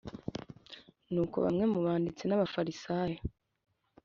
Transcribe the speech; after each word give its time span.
Nuko 1.11 1.35
bamwe 1.45 1.63
mu 1.73 1.79
banditsi 1.85 2.23
n 2.25 2.31
Abafarisayo 2.37 3.19